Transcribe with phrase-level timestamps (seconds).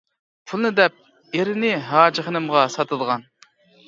[0.51, 0.95] پۇلنى دەپ
[1.39, 3.27] ئېرىنى ھاجى خېنىمغا ساتىدىغان!